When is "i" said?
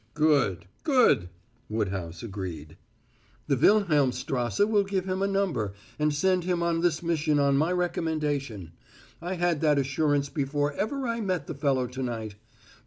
9.21-9.35, 11.07-11.21